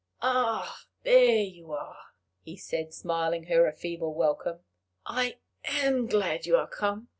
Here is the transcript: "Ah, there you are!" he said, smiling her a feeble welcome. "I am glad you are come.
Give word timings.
"Ah, 0.23 0.79
there 1.03 1.43
you 1.43 1.73
are!" 1.73 1.95
he 2.41 2.57
said, 2.57 2.91
smiling 2.91 3.43
her 3.43 3.67
a 3.67 3.71
feeble 3.71 4.15
welcome. 4.15 4.61
"I 5.05 5.37
am 5.63 6.07
glad 6.07 6.47
you 6.47 6.55
are 6.55 6.67
come. 6.67 7.09